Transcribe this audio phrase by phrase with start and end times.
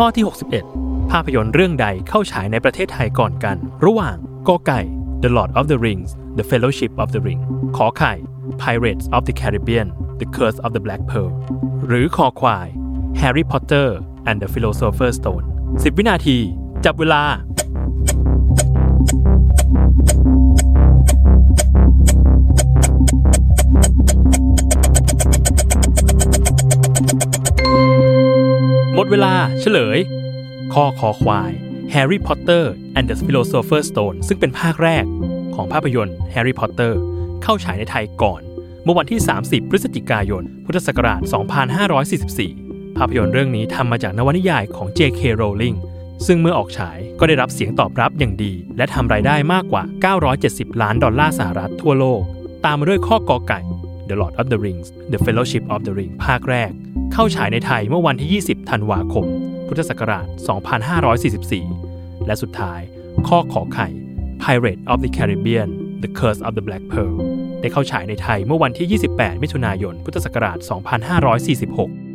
[0.00, 0.24] ข้อที่
[0.68, 4.16] 61 ภาพยนตร์เรื่องใดเข้าฉายในประเทศไทยก่อนกัน ระหว่าง
[4.48, 4.80] กอไก่
[5.22, 7.40] The Lord of the Rings The Fellowship of the Ring
[7.76, 8.14] ขอไข่
[8.62, 9.88] Pirates of the Caribbean
[10.20, 11.32] The Curse of the Black Pearl
[11.86, 12.68] หรือคอควาย
[13.20, 13.88] Harry Potter
[14.28, 16.38] and the Philosopher's Stone 10 วินาที
[16.84, 17.22] จับเวลา
[28.98, 29.98] หมดเวลาเฉลย
[30.74, 31.50] ข้อคอควาย
[31.94, 32.64] Harry Potter
[32.96, 35.04] and the Philosopher's Stone ซึ่งเป็นภาคแรก
[35.54, 36.92] ของภาพยนตร์ Harry Potter
[37.42, 38.40] เข้าฉายในไทยก่อน
[38.84, 41.20] เมื่อวันที่ 30 พฤศจิกายน พุทธศักราช
[42.28, 45.20] 2544 ภาพยนตร์เรื่องนี้ทำมาจากนวนิยายของ J.K.
[45.40, 45.76] Rowling
[46.26, 49.82] ซึ่งเมื่อออกฉายก็ได้รับเสียงตอบรับอย่างดี และทำรายได้มากกว่า
[50.32, 52.22] 970 ล้านดอลลาร์สหรัฐทั่วโลก
[52.64, 53.60] ตามมาด้วยข้อกอไก่
[54.08, 56.72] The Lord of the Rings The Fellowship of the Ring ภาคแรก
[57.12, 59.26] เข้าฉายในไทยเมื่อวันที่20 ธันวาคม
[59.68, 60.26] พุทธศักราช
[61.06, 62.80] 2544 และสุดท้าย
[63.28, 63.88] ข้อขอไข่
[64.42, 65.70] Pirate of the Caribbean
[66.02, 67.16] The Curse of the Black Pearl
[67.60, 70.58] ได้เข้าฉายในไทยเมื่อวันที่ 28 มิถุนายน พุทธศักราช
[71.50, 72.05] 2546